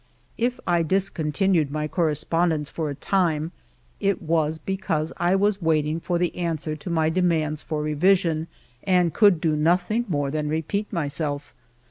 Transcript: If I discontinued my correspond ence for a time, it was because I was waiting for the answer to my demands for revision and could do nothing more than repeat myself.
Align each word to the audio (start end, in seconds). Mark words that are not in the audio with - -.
If 0.39 0.59
I 0.65 0.81
discontinued 0.81 1.69
my 1.69 1.87
correspond 1.87 2.53
ence 2.53 2.69
for 2.71 2.89
a 2.89 2.95
time, 2.95 3.51
it 3.99 4.19
was 4.19 4.57
because 4.57 5.13
I 5.17 5.35
was 5.35 5.61
waiting 5.61 5.99
for 5.99 6.17
the 6.17 6.35
answer 6.35 6.75
to 6.75 6.89
my 6.89 7.11
demands 7.11 7.61
for 7.61 7.83
revision 7.83 8.47
and 8.83 9.13
could 9.13 9.39
do 9.39 9.55
nothing 9.55 10.05
more 10.09 10.31
than 10.31 10.49
repeat 10.49 10.91
myself. 10.91 11.53